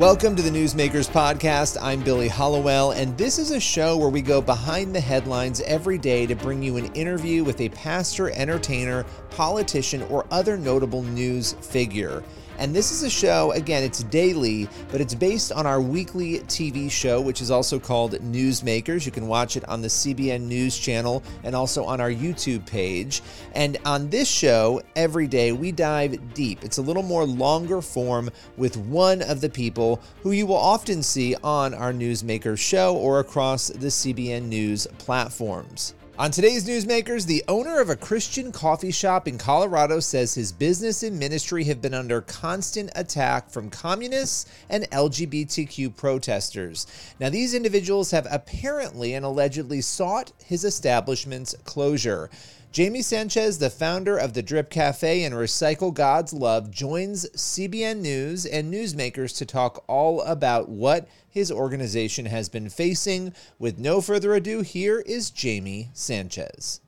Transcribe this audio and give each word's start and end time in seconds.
Welcome 0.00 0.34
to 0.36 0.42
the 0.42 0.48
Newsmakers 0.48 1.10
Podcast. 1.10 1.76
I'm 1.78 2.02
Billy 2.02 2.26
Hallowell, 2.26 2.92
and 2.92 3.18
this 3.18 3.38
is 3.38 3.50
a 3.50 3.60
show 3.60 3.98
where 3.98 4.08
we 4.08 4.22
go 4.22 4.40
behind 4.40 4.94
the 4.94 5.00
headlines 5.00 5.60
every 5.60 5.98
day 5.98 6.24
to 6.24 6.34
bring 6.34 6.62
you 6.62 6.78
an 6.78 6.86
interview 6.94 7.44
with 7.44 7.60
a 7.60 7.68
pastor, 7.68 8.30
entertainer, 8.30 9.04
politician, 9.28 10.00
or 10.04 10.24
other 10.30 10.56
notable 10.56 11.02
news 11.02 11.52
figure. 11.60 12.24
And 12.60 12.76
this 12.76 12.92
is 12.92 13.02
a 13.02 13.08
show, 13.08 13.52
again, 13.52 13.82
it's 13.82 14.02
daily, 14.02 14.68
but 14.92 15.00
it's 15.00 15.14
based 15.14 15.50
on 15.50 15.64
our 15.64 15.80
weekly 15.80 16.40
TV 16.40 16.90
show, 16.90 17.18
which 17.18 17.40
is 17.40 17.50
also 17.50 17.78
called 17.78 18.12
Newsmakers. 18.20 19.06
You 19.06 19.12
can 19.12 19.26
watch 19.26 19.56
it 19.56 19.66
on 19.66 19.80
the 19.80 19.88
CBN 19.88 20.42
News 20.42 20.78
channel 20.78 21.22
and 21.42 21.56
also 21.56 21.84
on 21.84 22.02
our 22.02 22.10
YouTube 22.10 22.66
page. 22.66 23.22
And 23.54 23.78
on 23.86 24.10
this 24.10 24.28
show, 24.28 24.82
every 24.94 25.26
day, 25.26 25.52
we 25.52 25.72
dive 25.72 26.34
deep. 26.34 26.62
It's 26.62 26.76
a 26.76 26.82
little 26.82 27.02
more 27.02 27.24
longer 27.24 27.80
form 27.80 28.28
with 28.58 28.76
one 28.76 29.22
of 29.22 29.40
the 29.40 29.48
people 29.48 30.02
who 30.22 30.32
you 30.32 30.44
will 30.44 30.56
often 30.56 31.02
see 31.02 31.34
on 31.42 31.72
our 31.72 31.94
Newsmakers 31.94 32.58
show 32.58 32.94
or 32.94 33.20
across 33.20 33.68
the 33.68 33.88
CBN 33.88 34.42
News 34.48 34.86
platforms. 34.98 35.94
On 36.20 36.30
today's 36.30 36.68
Newsmakers, 36.68 37.24
the 37.24 37.42
owner 37.48 37.80
of 37.80 37.88
a 37.88 37.96
Christian 37.96 38.52
coffee 38.52 38.90
shop 38.90 39.26
in 39.26 39.38
Colorado 39.38 40.00
says 40.00 40.34
his 40.34 40.52
business 40.52 41.02
and 41.02 41.18
ministry 41.18 41.64
have 41.64 41.80
been 41.80 41.94
under 41.94 42.20
constant 42.20 42.90
attack 42.94 43.48
from 43.48 43.70
communists 43.70 44.44
and 44.68 44.84
LGBTQ 44.90 45.96
protesters. 45.96 46.86
Now, 47.20 47.30
these 47.30 47.54
individuals 47.54 48.10
have 48.10 48.26
apparently 48.30 49.14
and 49.14 49.24
allegedly 49.24 49.80
sought 49.80 50.30
his 50.44 50.62
establishment's 50.62 51.54
closure. 51.64 52.28
Jamie 52.72 53.02
Sanchez, 53.02 53.58
the 53.58 53.68
founder 53.68 54.16
of 54.16 54.32
the 54.32 54.44
Drip 54.44 54.70
Cafe 54.70 55.24
and 55.24 55.34
Recycle 55.34 55.92
God's 55.92 56.32
Love, 56.32 56.70
joins 56.70 57.28
CBN 57.30 57.98
News 57.98 58.46
and 58.46 58.72
newsmakers 58.72 59.36
to 59.38 59.44
talk 59.44 59.82
all 59.88 60.22
about 60.22 60.68
what 60.68 61.08
his 61.28 61.50
organization 61.50 62.26
has 62.26 62.48
been 62.48 62.68
facing. 62.68 63.32
With 63.58 63.80
no 63.80 64.00
further 64.00 64.34
ado, 64.34 64.60
here 64.60 65.00
is 65.00 65.30
Jamie 65.30 65.90
Sanchez. 65.94 66.80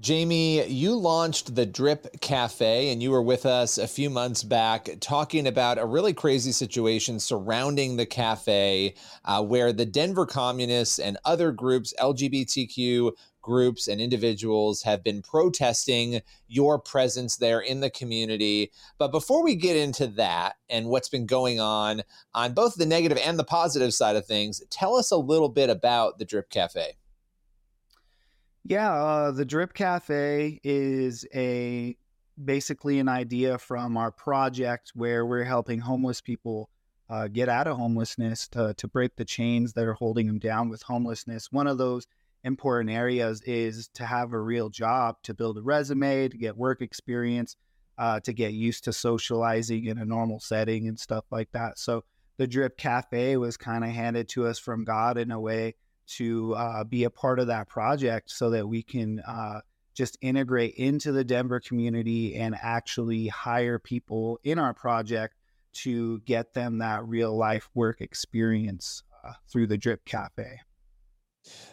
Jamie, 0.00 0.66
you 0.66 0.96
launched 0.96 1.54
the 1.54 1.64
Drip 1.64 2.20
Cafe 2.20 2.90
and 2.90 3.00
you 3.00 3.12
were 3.12 3.22
with 3.22 3.46
us 3.46 3.78
a 3.78 3.86
few 3.86 4.10
months 4.10 4.42
back 4.42 4.88
talking 5.00 5.46
about 5.46 5.78
a 5.78 5.86
really 5.86 6.12
crazy 6.12 6.50
situation 6.50 7.20
surrounding 7.20 7.96
the 7.96 8.04
cafe 8.04 8.96
uh, 9.24 9.40
where 9.40 9.72
the 9.72 9.86
Denver 9.86 10.26
communists 10.26 10.98
and 10.98 11.16
other 11.24 11.52
groups, 11.52 11.94
LGBTQ 12.00 13.12
groups 13.44 13.86
and 13.86 14.00
individuals 14.00 14.82
have 14.82 15.04
been 15.04 15.20
protesting 15.20 16.22
your 16.48 16.78
presence 16.78 17.36
there 17.36 17.60
in 17.60 17.80
the 17.80 17.90
community. 17.90 18.72
But 18.96 19.12
before 19.12 19.44
we 19.44 19.54
get 19.54 19.76
into 19.76 20.06
that 20.08 20.56
and 20.70 20.86
what's 20.86 21.10
been 21.10 21.26
going 21.26 21.60
on 21.60 22.02
on 22.32 22.54
both 22.54 22.74
the 22.76 22.86
negative 22.86 23.18
and 23.22 23.38
the 23.38 23.44
positive 23.44 23.92
side 23.92 24.16
of 24.16 24.24
things, 24.24 24.62
tell 24.70 24.96
us 24.96 25.10
a 25.10 25.16
little 25.16 25.50
bit 25.50 25.68
about 25.68 26.18
the 26.18 26.24
Drip 26.24 26.48
Cafe. 26.48 26.96
Yeah, 28.64 28.94
uh, 28.94 29.30
the 29.30 29.44
Drip 29.44 29.74
Cafe 29.74 30.58
is 30.64 31.26
a 31.34 31.96
basically 32.42 32.98
an 32.98 33.08
idea 33.08 33.58
from 33.58 33.98
our 33.98 34.10
project 34.10 34.92
where 34.94 35.26
we're 35.26 35.44
helping 35.44 35.80
homeless 35.80 36.22
people 36.22 36.70
uh, 37.10 37.28
get 37.28 37.50
out 37.50 37.66
of 37.66 37.76
homelessness 37.76 38.48
to, 38.48 38.72
to 38.78 38.88
break 38.88 39.14
the 39.16 39.24
chains 39.24 39.74
that 39.74 39.84
are 39.84 39.92
holding 39.92 40.26
them 40.26 40.38
down 40.38 40.70
with 40.70 40.82
homelessness. 40.82 41.52
One 41.52 41.66
of 41.66 41.76
those 41.76 42.06
important 42.44 42.90
areas 42.90 43.42
is 43.42 43.88
to 43.94 44.04
have 44.04 44.32
a 44.32 44.40
real 44.40 44.68
job, 44.68 45.16
to 45.24 45.34
build 45.34 45.58
a 45.58 45.62
resume, 45.62 46.28
to 46.28 46.36
get 46.36 46.56
work 46.56 46.82
experience, 46.82 47.56
uh, 47.98 48.20
to 48.20 48.32
get 48.32 48.52
used 48.52 48.84
to 48.84 48.92
socializing 48.92 49.86
in 49.86 49.98
a 49.98 50.04
normal 50.04 50.40
setting 50.40 50.86
and 50.86 50.98
stuff 50.98 51.24
like 51.30 51.50
that. 51.52 51.78
So 51.78 52.04
the 52.36 52.46
Drip 52.46 52.76
Cafe 52.76 53.36
was 53.36 53.56
kind 53.56 53.84
of 53.84 53.90
handed 53.90 54.28
to 54.30 54.46
us 54.46 54.58
from 54.58 54.84
God 54.84 55.18
in 55.18 55.30
a 55.30 55.40
way 55.40 55.74
to 56.06 56.54
uh, 56.54 56.84
be 56.84 57.04
a 57.04 57.10
part 57.10 57.38
of 57.38 57.46
that 57.46 57.68
project 57.68 58.30
so 58.30 58.50
that 58.50 58.68
we 58.68 58.82
can 58.82 59.20
uh, 59.20 59.60
just 59.94 60.18
integrate 60.20 60.74
into 60.74 61.12
the 61.12 61.24
Denver 61.24 61.60
community 61.60 62.34
and 62.34 62.56
actually 62.60 63.28
hire 63.28 63.78
people 63.78 64.38
in 64.42 64.58
our 64.58 64.74
project 64.74 65.36
to 65.72 66.20
get 66.20 66.52
them 66.54 66.78
that 66.78 67.06
real 67.06 67.36
life 67.36 67.68
work 67.74 68.00
experience 68.00 69.02
uh, 69.24 69.32
through 69.48 69.66
the 69.66 69.78
Drip 69.78 70.04
Cafe. 70.04 70.60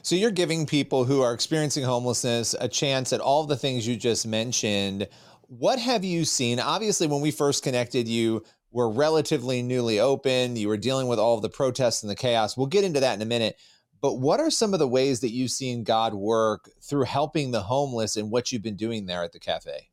So 0.02 0.16
you're 0.16 0.32
giving 0.32 0.66
people 0.66 1.04
who 1.04 1.22
are 1.22 1.34
experiencing 1.34 1.84
homelessness 1.84 2.56
a 2.60 2.68
chance 2.68 3.14
at 3.14 3.22
all 3.22 3.44
the 3.44 3.58
things 3.58 3.88
you 3.88 3.96
just 3.96 4.26
mentioned. 4.26 5.08
What 5.44 5.80
have 5.80 6.04
you 6.04 6.26
seen? 6.26 6.60
Obviously, 6.60 7.08
when 7.08 7.22
we 7.22 7.32
first 7.32 7.64
connected, 7.64 8.08
you 8.08 8.44
were 8.72 8.90
relatively 8.90 9.62
newly 9.62 10.00
open. 10.00 10.56
You 10.56 10.70
were 10.70 10.78
dealing 10.78 11.08
with 11.08 11.20
all 11.20 11.36
of 11.36 11.42
the 11.42 11.50
protests 11.50 12.04
and 12.04 12.10
the 12.10 12.16
chaos. 12.16 12.58
We'll 12.58 12.68
get 12.68 12.84
into 12.84 13.02
that 13.02 13.16
in 13.16 13.22
a 13.22 13.26
minute. 13.26 13.58
But 14.02 14.16
what 14.16 14.40
are 14.40 14.50
some 14.50 14.74
of 14.74 14.80
the 14.80 14.88
ways 14.88 15.20
that 15.20 15.32
you've 15.32 15.52
seen 15.52 15.84
God 15.84 16.16
work 16.16 16.70
through 16.82 17.04
helping 17.04 17.52
the 17.52 17.62
homeless 17.62 18.16
and 18.16 18.32
what 18.32 18.52
you've 18.52 18.64
been 18.64 18.76
doing 18.76 19.06
there 19.06 19.24
at 19.24 19.32
the 19.32 19.40
cafe? 19.40 19.91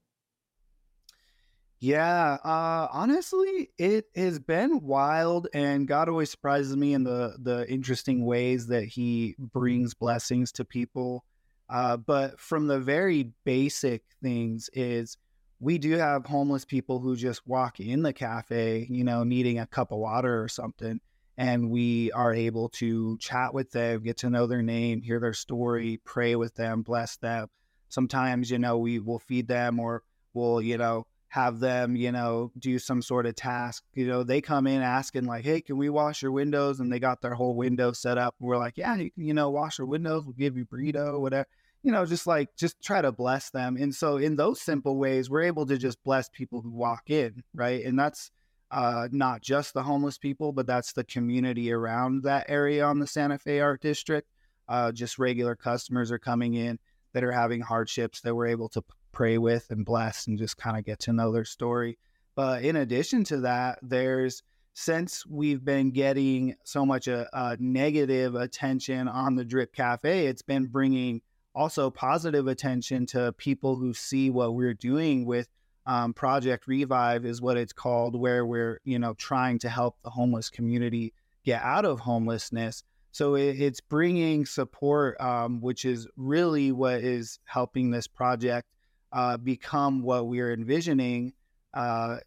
Yeah, 1.80 2.38
uh, 2.44 2.88
honestly, 2.90 3.70
it 3.78 4.06
has 4.16 4.40
been 4.40 4.80
wild, 4.80 5.46
and 5.54 5.86
God 5.86 6.08
always 6.08 6.30
surprises 6.30 6.76
me 6.76 6.92
in 6.92 7.04
the 7.04 7.36
the 7.40 7.70
interesting 7.70 8.24
ways 8.26 8.66
that 8.66 8.84
He 8.84 9.36
brings 9.38 9.94
blessings 9.94 10.50
to 10.52 10.64
people. 10.64 11.24
Uh, 11.68 11.96
but 11.96 12.40
from 12.40 12.66
the 12.66 12.80
very 12.80 13.30
basic 13.44 14.02
things 14.22 14.70
is 14.72 15.18
we 15.60 15.78
do 15.78 15.92
have 15.92 16.26
homeless 16.26 16.64
people 16.64 16.98
who 16.98 17.14
just 17.14 17.46
walk 17.46 17.78
in 17.78 18.02
the 18.02 18.12
cafe, 18.12 18.86
you 18.90 19.04
know, 19.04 19.22
needing 19.22 19.58
a 19.60 19.66
cup 19.66 19.92
of 19.92 19.98
water 19.98 20.42
or 20.42 20.48
something, 20.48 21.00
and 21.36 21.70
we 21.70 22.10
are 22.10 22.34
able 22.34 22.70
to 22.70 23.16
chat 23.18 23.54
with 23.54 23.70
them, 23.70 24.02
get 24.02 24.16
to 24.18 24.30
know 24.30 24.48
their 24.48 24.62
name, 24.62 25.00
hear 25.00 25.20
their 25.20 25.34
story, 25.34 26.00
pray 26.04 26.34
with 26.34 26.54
them, 26.56 26.82
bless 26.82 27.16
them. 27.18 27.46
Sometimes, 27.88 28.50
you 28.50 28.58
know, 28.58 28.78
we 28.78 28.98
will 28.98 29.20
feed 29.20 29.46
them 29.46 29.78
or 29.78 30.02
we'll, 30.34 30.60
you 30.60 30.76
know 30.76 31.06
have 31.28 31.60
them, 31.60 31.94
you 31.94 32.10
know, 32.10 32.50
do 32.58 32.78
some 32.78 33.02
sort 33.02 33.26
of 33.26 33.36
task. 33.36 33.84
You 33.94 34.06
know, 34.06 34.22
they 34.22 34.40
come 34.40 34.66
in 34.66 34.80
asking 34.82 35.26
like, 35.26 35.44
"Hey, 35.44 35.60
can 35.60 35.76
we 35.76 35.90
wash 35.90 36.22
your 36.22 36.32
windows?" 36.32 36.80
And 36.80 36.90
they 36.92 36.98
got 36.98 37.20
their 37.20 37.34
whole 37.34 37.54
window 37.54 37.92
set 37.92 38.18
up. 38.18 38.34
We're 38.40 38.56
like, 38.56 38.78
"Yeah, 38.78 38.96
you 38.96 39.10
you 39.16 39.34
know, 39.34 39.50
wash 39.50 39.78
your 39.78 39.86
windows. 39.86 40.24
We'll 40.24 40.34
give 40.34 40.56
you 40.56 40.64
burrito, 40.64 41.20
whatever." 41.20 41.46
You 41.82 41.92
know, 41.92 42.06
just 42.06 42.26
like 42.26 42.48
just 42.56 42.82
try 42.82 43.02
to 43.02 43.12
bless 43.12 43.50
them. 43.50 43.76
And 43.76 43.94
so, 43.94 44.16
in 44.16 44.36
those 44.36 44.60
simple 44.60 44.96
ways, 44.96 45.30
we're 45.30 45.42
able 45.42 45.66
to 45.66 45.76
just 45.78 46.02
bless 46.02 46.28
people 46.30 46.62
who 46.62 46.70
walk 46.70 47.10
in, 47.10 47.42
right? 47.54 47.84
And 47.84 47.98
that's 47.98 48.30
uh, 48.70 49.08
not 49.12 49.42
just 49.42 49.74
the 49.74 49.82
homeless 49.82 50.18
people, 50.18 50.52
but 50.52 50.66
that's 50.66 50.92
the 50.92 51.04
community 51.04 51.72
around 51.72 52.22
that 52.24 52.46
area 52.48 52.84
on 52.84 52.98
the 52.98 53.06
Santa 53.06 53.38
Fe 53.38 53.60
Art 53.60 53.80
District. 53.82 54.28
Uh, 54.68 54.92
just 54.92 55.18
regular 55.18 55.56
customers 55.56 56.10
are 56.10 56.18
coming 56.18 56.54
in 56.54 56.78
that 57.14 57.24
are 57.24 57.32
having 57.32 57.60
hardships 57.60 58.20
that 58.20 58.34
we're 58.34 58.46
able 58.46 58.68
to 58.68 58.82
pray 59.12 59.38
with 59.38 59.70
and 59.70 59.84
bless 59.84 60.26
and 60.26 60.38
just 60.38 60.56
kind 60.56 60.76
of 60.76 60.84
get 60.84 60.98
to 61.00 61.12
know 61.12 61.32
their 61.32 61.44
story. 61.44 61.98
But 62.34 62.62
in 62.62 62.76
addition 62.76 63.24
to 63.24 63.40
that, 63.40 63.78
there's 63.82 64.42
since 64.74 65.26
we've 65.26 65.64
been 65.64 65.90
getting 65.90 66.54
so 66.62 66.86
much 66.86 67.08
a, 67.08 67.26
uh, 67.36 67.56
a 67.58 67.62
negative 67.62 68.36
attention 68.36 69.08
on 69.08 69.34
the 69.34 69.44
Drip 69.44 69.74
Cafe, 69.74 70.26
it's 70.26 70.42
been 70.42 70.66
bringing 70.66 71.20
also 71.52 71.90
positive 71.90 72.46
attention 72.46 73.04
to 73.06 73.32
people 73.32 73.74
who 73.74 73.92
see 73.92 74.30
what 74.30 74.54
we're 74.54 74.74
doing 74.74 75.26
with 75.26 75.48
um, 75.86 76.12
Project 76.12 76.68
Revive 76.68 77.24
is 77.24 77.40
what 77.40 77.56
it's 77.56 77.72
called, 77.72 78.14
where 78.14 78.46
we're 78.46 78.80
you 78.84 78.98
know 78.98 79.14
trying 79.14 79.58
to 79.60 79.68
help 79.68 79.96
the 80.04 80.10
homeless 80.10 80.50
community 80.50 81.12
get 81.44 81.62
out 81.62 81.84
of 81.84 81.98
homelessness. 81.98 82.84
So 83.10 83.34
it, 83.34 83.60
it's 83.60 83.80
bringing 83.80 84.46
support, 84.46 85.20
um, 85.20 85.60
which 85.60 85.84
is 85.84 86.06
really 86.16 86.70
what 86.70 87.00
is 87.00 87.40
helping 87.46 87.90
this 87.90 88.06
project 88.06 88.68
uh, 89.12 89.36
become 89.36 90.02
what 90.02 90.26
we're 90.26 90.52
envisioning 90.52 91.32
uh, 91.74 92.18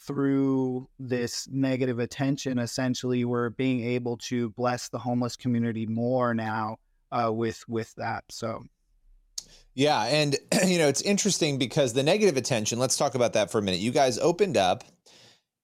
through 0.00 0.88
this 0.98 1.48
negative 1.50 1.98
attention. 1.98 2.58
Essentially, 2.58 3.24
we're 3.24 3.50
being 3.50 3.84
able 3.84 4.16
to 4.18 4.50
bless 4.50 4.88
the 4.88 4.98
homeless 4.98 5.36
community 5.36 5.86
more 5.86 6.34
now 6.34 6.78
uh, 7.10 7.32
with 7.32 7.62
with 7.68 7.94
that. 7.96 8.24
So. 8.30 8.64
Yeah, 9.74 10.02
and 10.02 10.36
you 10.66 10.78
know 10.78 10.88
it's 10.88 11.02
interesting 11.02 11.58
because 11.58 11.92
the 11.92 12.02
negative 12.02 12.36
attention. 12.36 12.78
Let's 12.78 12.96
talk 12.96 13.14
about 13.14 13.34
that 13.34 13.50
for 13.50 13.58
a 13.58 13.62
minute. 13.62 13.80
You 13.80 13.90
guys 13.90 14.18
opened 14.18 14.56
up, 14.56 14.84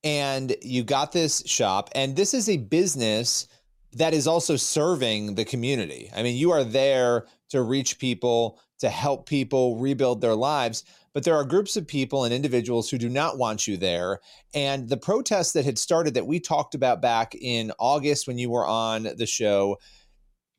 and 0.04 0.54
you 0.62 0.84
got 0.84 1.12
this 1.12 1.42
shop, 1.46 1.90
and 1.94 2.16
this 2.16 2.34
is 2.34 2.48
a 2.48 2.56
business 2.56 3.48
that 3.94 4.12
is 4.14 4.26
also 4.26 4.56
serving 4.56 5.34
the 5.34 5.44
community. 5.44 6.10
I 6.14 6.22
mean, 6.22 6.36
you 6.36 6.50
are 6.50 6.64
there 6.64 7.26
to 7.50 7.62
reach 7.62 7.98
people 7.98 8.60
to 8.78 8.88
help 8.88 9.26
people 9.26 9.76
rebuild 9.78 10.20
their 10.20 10.34
lives. 10.34 10.84
But 11.12 11.24
there 11.24 11.34
are 11.34 11.44
groups 11.44 11.76
of 11.76 11.86
people 11.86 12.24
and 12.24 12.32
individuals 12.32 12.88
who 12.88 12.98
do 12.98 13.08
not 13.08 13.38
want 13.38 13.66
you 13.66 13.76
there. 13.76 14.20
And 14.54 14.88
the 14.88 14.96
protests 14.96 15.52
that 15.52 15.64
had 15.64 15.78
started 15.78 16.14
that 16.14 16.26
we 16.26 16.38
talked 16.38 16.74
about 16.74 17.02
back 17.02 17.34
in 17.34 17.72
August 17.78 18.28
when 18.28 18.38
you 18.38 18.50
were 18.50 18.66
on 18.66 19.08
the 19.16 19.26
show, 19.26 19.78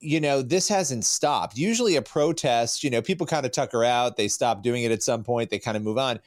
you 0.02 0.20
know, 0.20 0.42
this 0.42 0.68
hasn't 0.68 1.06
stopped. 1.06 1.58
Usually 1.58 1.96
a 1.96 2.02
protest, 2.02 2.84
you 2.84 2.90
know, 2.90 3.02
people 3.02 3.28
kind 3.28 3.46
of 3.46 3.52
tucker 3.52 3.84
out, 3.84 4.18
they 4.18 4.28
stop 4.28 4.64
doing 4.64 4.84
it 4.84 4.92
at 4.92 5.04
some 5.04 5.24
point, 5.24 5.50
they 5.50 5.60
kind 5.60 5.78
of 5.78 5.84
move 5.84 5.98
on. 5.98 6.20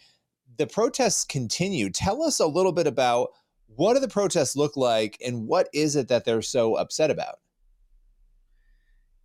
The 0.56 0.66
protests 0.66 1.24
continue. 1.24 1.90
Tell 1.90 2.22
us 2.22 2.38
a 2.38 2.46
little 2.46 2.72
bit 2.72 2.86
about 2.86 3.30
What 3.76 3.94
do 3.94 4.00
the 4.00 4.08
protests 4.08 4.54
look 4.54 4.76
like, 4.76 5.16
and 5.24 5.46
what 5.46 5.68
is 5.72 5.96
it 5.96 6.08
that 6.08 6.24
they're 6.24 6.42
so 6.42 6.74
upset 6.74 7.10
about? 7.10 7.36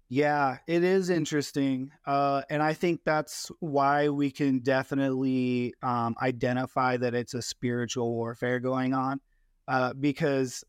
Yeah, 0.09 0.59
it 0.67 0.83
is 0.83 1.09
interesting. 1.09 1.91
Uh, 2.05 2.41
and 2.49 2.63
I 2.63 2.73
think 2.73 3.01
that's 3.03 3.51
why 3.59 4.07
we 4.07 4.31
can 4.31 4.59
definitely 4.59 5.73
um, 5.83 6.15
identify 6.21 6.95
that 6.97 7.13
it's 7.13 7.33
a 7.33 7.41
spiritual 7.41 8.13
warfare 8.13 8.59
going 8.59 8.93
on. 8.93 9.19
Uh, 9.67 9.93
because 9.93 10.63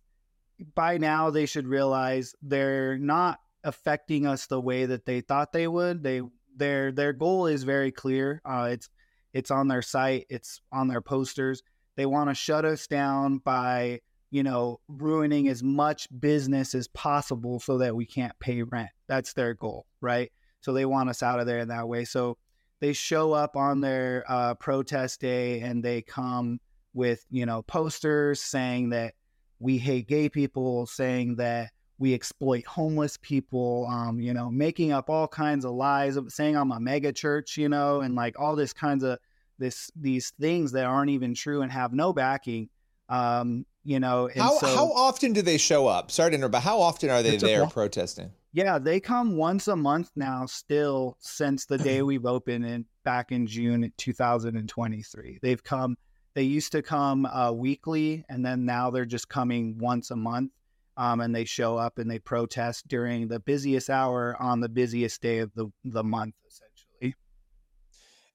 by 0.75 0.99
now 0.99 1.31
they 1.31 1.47
should 1.47 1.69
realize 1.69 2.35
they're 2.43 2.99
not 2.99 3.39
affecting 3.63 4.27
us 4.27 4.47
the 4.47 4.61
way 4.61 4.87
that 4.87 5.07
they 5.07 5.21
thought 5.21 5.53
they 5.53 5.69
would. 5.69 6.03
They 6.03 6.23
their 6.57 6.91
their 6.91 7.13
goal 7.13 7.47
is 7.47 7.63
very 7.63 7.93
clear. 7.93 8.43
Uh, 8.45 8.71
it's 8.73 8.89
it's 9.33 9.53
on 9.53 9.69
their 9.69 9.83
site. 9.83 10.27
It's 10.29 10.61
on 10.73 10.89
their 10.89 11.01
posters. 11.01 11.63
They 11.97 12.07
want 12.07 12.29
to 12.31 12.35
shut 12.35 12.65
us 12.65 12.89
down 12.89 13.39
by 13.39 14.01
you 14.31 14.43
know, 14.43 14.81
ruining 14.89 15.49
as 15.49 15.63
much 15.63 16.09
business 16.21 16.75
as 16.75 16.89
possible 16.89 17.61
so 17.61 17.79
that 17.79 17.95
we 17.95 18.05
can't 18.05 18.39
pay 18.41 18.63
rent. 18.63 18.91
That's 19.07 19.33
their 19.33 19.55
goal, 19.55 19.87
right? 20.01 20.31
So 20.61 20.73
they 20.73 20.85
want 20.85 21.09
us 21.09 21.23
out 21.23 21.41
of 21.41 21.47
there 21.47 21.59
in 21.59 21.69
that 21.69 21.89
way. 21.89 22.05
So 22.05 22.37
they 22.81 22.93
show 22.93 23.33
up 23.33 23.57
on 23.57 23.81
their 23.81 24.25
uh, 24.29 24.55
protest 24.55 25.21
day 25.21 25.61
and 25.61 25.83
they 25.83 26.03
come 26.03 26.61
with, 26.95 27.25
you 27.31 27.47
know, 27.47 27.63
posters 27.63 28.41
saying 28.41 28.91
that 28.91 29.15
we 29.59 29.79
hate 29.79 30.09
gay 30.09 30.29
people, 30.29 30.87
saying 30.87 31.37
that 31.37 31.71
we 31.99 32.15
exploit 32.15 32.65
homeless 32.65 33.17
people, 33.21 33.87
um, 33.91 34.21
you 34.21 34.33
know, 34.33 34.51
making 34.51 34.93
up 34.93 35.11
all 35.11 35.27
kinds 35.27 35.65
of 35.65 35.73
lies, 35.73 36.17
saying 36.29 36.57
I'm 36.57 36.71
a 36.71 36.79
mega 36.79 37.13
church, 37.13 37.57
you 37.57 37.69
know, 37.69 38.01
and 38.01 38.15
like 38.15 38.39
all 38.39 38.55
this 38.55 38.73
kinds 38.73 39.03
of 39.03 39.19
this 39.59 39.91
these 39.97 40.33
things 40.41 40.71
that 40.73 40.85
aren't 40.85 41.11
even 41.11 41.35
true 41.35 41.63
and 41.63 41.73
have 41.73 41.93
no 41.93 42.13
backing. 42.13 42.69
Um, 43.09 43.67
you 43.89 43.99
know. 43.99 44.29
how 44.37 44.59
so, 44.59 44.67
how 44.67 44.93
often 44.93 45.33
do 45.33 45.41
they 45.41 45.57
show 45.57 45.87
up? 45.87 46.11
Sorry 46.11 46.31
to 46.31 46.37
interrupt, 46.37 46.53
but 46.53 46.61
how 46.61 46.79
often 46.79 47.09
are 47.09 47.23
they 47.23 47.39
there 47.39 47.67
protesting? 47.67 48.31
Yeah, 48.53 48.79
they 48.79 49.01
come 49.01 49.37
once 49.37 49.67
a 49.67 49.77
month 49.77 50.11
now, 50.15 50.45
still 50.45 51.17
since 51.21 51.65
the 51.65 51.79
day 51.79 52.03
we've 52.03 52.27
opened 52.27 52.67
in 52.67 52.85
back 53.05 53.33
in 53.33 53.47
June 53.47 53.91
2023. 53.97 55.39
They've 55.41 55.63
come. 55.63 55.97
They 56.35 56.43
used 56.43 56.73
to 56.73 56.83
come 56.83 57.25
uh, 57.25 57.51
weekly, 57.53 58.25
and 58.29 58.45
then 58.45 58.67
now 58.67 58.91
they're 58.91 59.07
just 59.07 59.31
coming 59.31 59.79
once 59.79 60.11
a 60.11 60.17
month. 60.17 60.53
Um, 60.99 61.21
and 61.21 61.35
they 61.35 61.45
show 61.45 61.77
up 61.77 61.99
and 61.99 62.11
they 62.11 62.19
protest 62.19 62.89
during 62.89 63.29
the 63.29 63.39
busiest 63.39 63.89
hour 63.89 64.37
on 64.41 64.61
the 64.61 64.69
busiest 64.69 65.23
day 65.23 65.39
of 65.39 65.55
the 65.55 65.69
the 65.85 66.05
month, 66.05 66.35
essentially. 66.47 67.15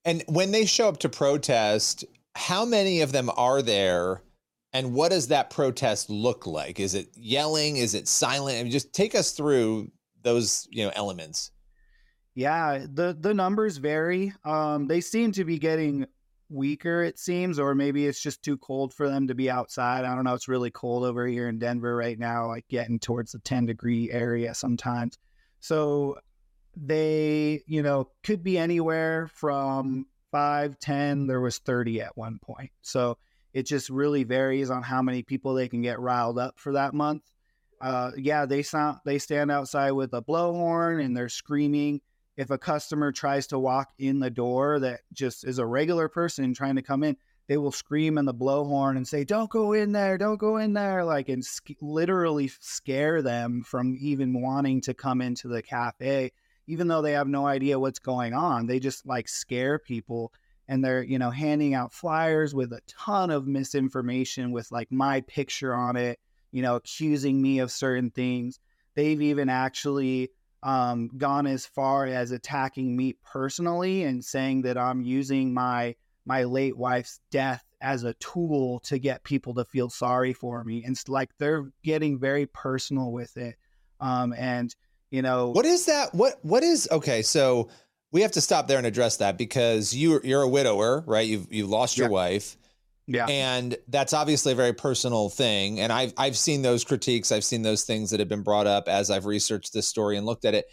And 0.04 0.24
when 0.28 0.52
they 0.52 0.66
show 0.66 0.88
up 0.88 0.98
to 1.00 1.10
protest, 1.10 2.06
how 2.36 2.66
many 2.66 3.02
of 3.02 3.12
them 3.12 3.30
are 3.36 3.62
there? 3.62 4.22
And 4.74 4.94
what 4.94 5.12
does 5.12 5.28
that 5.28 5.52
protest 5.52 6.10
look 6.10 6.48
like? 6.48 6.80
Is 6.80 6.96
it 6.96 7.10
yelling? 7.16 7.78
Is 7.78 7.94
it 7.94 8.08
silent? 8.08 8.58
I 8.58 8.64
mean, 8.64 8.72
just 8.72 8.94
take 8.94 9.14
us 9.14 9.31
through 9.31 9.92
those, 10.24 10.68
you 10.72 10.84
know, 10.84 10.92
elements. 10.96 11.52
Yeah, 12.36 12.86
the 12.92 13.16
the 13.20 13.34
numbers 13.34 13.78
vary. 13.78 14.34
Um, 14.44 14.88
they 14.88 15.02
seem 15.02 15.31
to 15.34 15.46
be 15.46 15.60
getting 15.60 16.08
weaker, 16.50 17.04
it 17.04 17.20
seems, 17.20 17.60
or 17.60 17.75
maybe 17.75 18.08
it's 18.08 18.22
just 18.22 18.44
too 18.44 18.58
cold 18.58 18.94
for 18.94 19.10
them 19.10 19.28
to 19.28 19.36
be 19.36 19.50
outside. 19.50 20.06
I 20.06 20.16
don't 20.16 20.24
know. 20.24 20.34
It's 20.34 20.48
really 20.48 20.72
cold 20.72 21.04
over 21.04 21.28
here 21.28 21.50
in 21.50 21.60
Denver 21.60 21.96
right 21.96 22.18
now, 22.18 22.48
like 22.48 22.68
getting 22.68 23.00
towards 23.00 23.31
the 23.31 23.40
10 23.40 23.66
degree 23.66 24.12
area 24.12 24.54
sometimes. 24.54 25.18
So 25.60 26.18
they, 26.75 27.62
you 27.68 27.84
know, 27.84 28.10
could 28.24 28.44
be 28.44 28.58
anywhere 28.58 29.30
from 29.34 30.06
five, 30.31 30.80
10. 30.80 31.28
There 31.28 31.42
was 31.42 31.60
30 31.60 32.02
at 32.02 32.18
one 32.18 32.40
point. 32.40 32.72
So 32.81 33.18
it 33.54 33.64
just 33.64 33.90
really 33.90 34.24
varies 34.24 34.70
on 34.70 34.82
how 34.82 35.02
many 35.02 35.22
people 35.24 35.54
they 35.54 35.68
can 35.68 35.82
get 35.82 36.00
riled 36.00 36.40
up 36.40 36.60
for 36.60 36.74
that 36.74 36.94
month. 36.94 37.24
Uh, 37.80 38.12
yeah, 38.18 38.46
they 38.46 38.64
sound 38.64 38.98
they 39.06 39.20
stand 39.20 39.52
outside 39.52 39.92
with 39.92 40.14
a 40.14 40.22
blowhorn 40.22 41.04
and 41.04 41.16
they're 41.16 41.30
screaming. 41.30 42.02
If 42.36 42.50
a 42.50 42.58
customer 42.58 43.12
tries 43.12 43.46
to 43.48 43.60
walk 43.60 43.90
in 44.00 44.20
the 44.20 44.32
door 44.32 44.80
that 44.80 45.02
just 45.12 45.46
is 45.46 45.60
a 45.60 45.66
regular 45.66 46.08
person 46.08 46.54
trying 46.54 46.76
to 46.78 46.82
come 46.82 47.04
in, 47.04 47.16
they 47.48 47.58
will 47.58 47.72
scream 47.72 48.18
in 48.18 48.26
the 48.26 48.34
blowhorn 48.34 48.96
and 48.96 49.08
say, 49.08 49.24
"Don't 49.24 49.50
go 49.50 49.74
in 49.74 49.92
there! 49.92 50.18
Don't 50.18 50.40
go 50.40 50.58
in 50.58 50.74
there!" 50.74 51.04
Like 51.04 51.30
and 51.30 51.46
sc- 51.46 51.82
literally 51.82 52.48
scare 52.60 53.22
them 53.22 53.64
from 53.64 53.98
even 54.00 54.42
wanting 54.42 54.82
to 54.82 54.94
come 54.94 55.22
into 55.22 55.48
the 55.48 55.62
cafe, 55.62 56.32
even 56.68 56.88
though 56.88 57.02
they 57.02 57.12
have 57.12 57.28
no 57.28 57.46
idea 57.46 57.80
what's 57.80 58.00
going 58.00 58.34
on. 58.34 58.66
They 58.66 58.80
just 58.80 59.06
like 59.06 59.28
scare 59.28 59.78
people 59.78 60.32
and 60.68 60.83
they're 60.83 61.04
you 61.04 61.19
know 61.19 61.30
handing 61.30 61.74
out 61.74 61.94
flyers 61.94 62.54
with 62.54 62.71
a 62.74 62.81
ton 62.88 63.30
of 63.30 63.48
misinformation 63.48 64.51
with 64.51 64.71
like 64.71 64.92
my 64.92 65.21
picture 65.21 65.74
on 65.74 65.95
it 65.95 66.19
you 66.51 66.62
know 66.62 66.75
accusing 66.75 67.42
me 67.42 67.60
of 67.60 67.71
certain 67.71 68.10
things. 68.12 68.60
They've 68.95 69.21
even 69.21 69.50
actually 69.50 70.30
um, 70.62 71.10
gone 71.18 71.48
as 71.48 71.65
far 71.65 72.06
as 72.06 72.31
attacking 72.31 72.95
me 72.95 73.18
personally 73.24 74.04
and 74.04 74.24
saying 74.24 74.62
that 74.62 74.77
i'm 74.77 75.01
using 75.01 75.54
my 75.54 75.94
my 76.25 76.44
late 76.44 76.77
wife's 76.77 77.19
death 77.31 77.65
as 77.81 78.04
a 78.04 78.13
tool 78.15 78.80
to 78.80 78.98
get 78.98 79.24
people 79.24 79.54
to 79.54 79.65
feel 79.65 79.89
sorry 79.89 80.33
for 80.33 80.63
me. 80.63 80.83
And 80.83 80.94
it's 80.94 81.10
like 81.10 81.30
they're 81.38 81.69
getting 81.83 82.18
very 82.18 82.45
personal 82.45 83.12
with 83.12 83.36
it. 83.36 83.57
Um, 84.00 84.33
and 84.38 84.74
you 85.12 85.21
know 85.21 85.50
what 85.50 85.65
is 85.65 85.86
that? 85.86 86.13
What 86.13 86.39
what 86.44 86.63
is 86.63 86.88
okay 86.92 87.21
so 87.21 87.69
we 88.13 88.21
have 88.21 88.31
to 88.31 88.42
stop 88.42 88.68
there 88.68 88.77
and 88.77 88.88
address 88.88 89.18
that 89.18 89.38
because 89.38 89.94
you 89.94 90.21
you're 90.24 90.44
a 90.44 90.48
widower, 90.48 91.04
right? 91.06 91.27
You've 91.27 91.51
you've 91.51 91.69
lost 91.69 91.98
your 91.98 92.07
yeah. 92.07 92.12
wife. 92.12 92.57
Yeah. 93.06 93.25
And 93.25 93.75
that's 93.89 94.13
obviously 94.13 94.54
a 94.54 94.56
very 94.56 94.71
personal 94.71 95.30
thing. 95.30 95.81
And 95.81 95.92
I've 95.92 96.13
I've 96.18 96.38
seen 96.38 96.62
those 96.62 96.86
critiques. 96.86 97.31
I've 97.31 97.44
seen 97.44 97.63
those 97.63 97.83
things 97.83 98.12
that 98.12 98.21
have 98.21 98.30
been 98.30 98.44
brought 98.44 98.68
up 98.68 98.88
as 98.88 99.12
I've 99.12 99.25
researched 99.25 99.74
this 99.74 99.89
story 99.89 100.15
and 100.15 100.25
looked 100.25 100.45
at 100.45 100.54
it. 100.54 100.65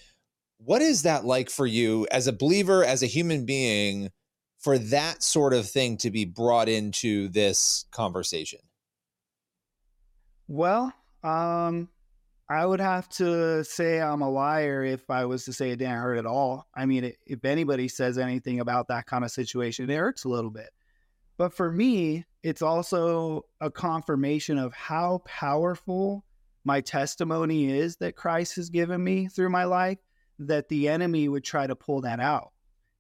What 0.59 0.83
is 0.83 1.03
that 1.03 1.25
like 1.25 1.49
for 1.49 1.67
you 1.67 2.07
as 2.11 2.27
a 2.27 2.33
believer, 2.33 2.85
as 2.85 3.03
a 3.03 3.07
human 3.07 3.47
being, 3.47 4.11
for 4.59 4.79
that 4.79 5.23
sort 5.23 5.55
of 5.55 5.67
thing 5.67 5.97
to 5.97 6.11
be 6.11 6.27
brought 6.27 6.69
into 6.69 7.29
this 7.29 7.87
conversation? 7.91 8.61
Well, 10.47 10.93
um, 11.25 11.89
I 12.51 12.67
would 12.67 12.81
have 12.81 13.09
to 13.11 13.63
say 13.63 14.01
I'm 14.01 14.23
a 14.23 14.29
liar 14.29 14.83
if 14.83 15.09
I 15.09 15.25
was 15.25 15.45
to 15.45 15.53
say 15.53 15.71
it 15.71 15.77
didn't 15.77 15.99
hurt 15.99 16.19
at 16.19 16.27
all. 16.27 16.67
I 16.75 16.85
mean, 16.85 17.13
if 17.25 17.45
anybody 17.45 17.87
says 17.87 18.19
anything 18.19 18.59
about 18.59 18.89
that 18.89 19.07
kind 19.07 19.25
of 19.25 19.31
situation, 19.31 19.89
it 19.89 19.97
hurts 19.97 20.25
a 20.25 20.29
little 20.29 20.51
bit. 20.51 20.71
But 21.39 21.55
for 21.55 21.71
me, 21.71 22.25
it's 22.43 22.61
also 22.61 23.45
a 23.61 23.71
confirmation 23.71 24.59
of 24.59 24.75
how 24.75 25.23
powerful 25.25 26.25
my 26.65 26.81
testimony 26.81 27.71
is 27.71 27.97
that 27.99 28.17
Christ 28.17 28.57
has 28.57 28.69
given 28.69 29.03
me 29.03 29.29
through 29.29 29.51
my 29.51 29.65
life, 29.65 29.99
that 30.41 30.69
the 30.69 30.89
enemy 30.89 31.29
would 31.29 31.45
try 31.45 31.69
to 31.69 31.77
pull 31.77 32.01
that 32.01 32.19
out 32.19 32.51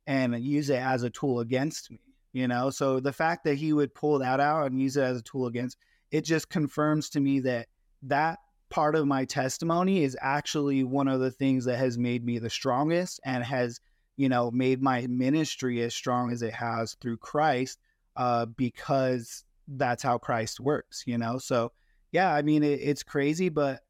and 0.06 0.38
use 0.44 0.70
it 0.70 0.80
as 0.80 1.02
a 1.02 1.10
tool 1.10 1.40
against 1.40 1.90
me. 1.90 1.98
You 2.32 2.46
know, 2.46 2.70
so 2.70 3.00
the 3.00 3.12
fact 3.12 3.42
that 3.44 3.56
he 3.56 3.72
would 3.72 3.96
pull 3.96 4.20
that 4.20 4.38
out 4.38 4.70
and 4.70 4.80
use 4.80 4.96
it 4.96 5.02
as 5.02 5.18
a 5.18 5.22
tool 5.22 5.48
against 5.48 5.76
it 6.12 6.24
just 6.24 6.48
confirms 6.48 7.10
to 7.10 7.20
me 7.20 7.40
that 7.40 7.66
that 8.02 8.38
part 8.70 8.94
of 8.94 9.06
my 9.06 9.24
testimony 9.24 10.02
is 10.02 10.16
actually 10.20 10.84
one 10.84 11.08
of 11.08 11.20
the 11.20 11.30
things 11.30 11.64
that 11.64 11.76
has 11.76 11.98
made 11.98 12.24
me 12.24 12.38
the 12.38 12.50
strongest 12.50 13.20
and 13.24 13.44
has 13.44 13.80
you 14.16 14.28
know 14.28 14.50
made 14.50 14.80
my 14.80 15.06
ministry 15.08 15.82
as 15.82 15.94
strong 15.94 16.32
as 16.32 16.42
it 16.42 16.52
has 16.52 16.94
through 17.00 17.16
christ 17.16 17.78
uh, 18.16 18.46
because 18.46 19.44
that's 19.68 20.02
how 20.02 20.18
christ 20.18 20.60
works 20.60 21.04
you 21.06 21.18
know? 21.18 21.38
So 21.38 21.72
yeah 22.12 22.34
i 22.34 22.42
mean 22.42 22.62
it, 22.62 22.80
it's 22.82 23.02
crazy 23.02 23.48
but 23.48 23.80